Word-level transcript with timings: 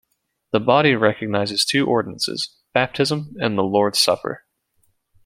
The 0.51 0.59
body 0.59 0.95
recognizes 0.95 1.63
two 1.63 1.85
ordinances- 1.85 2.57
baptism 2.73 3.35
and 3.39 3.55
the 3.55 3.61
Lord's 3.61 3.99
supper. 3.99 4.45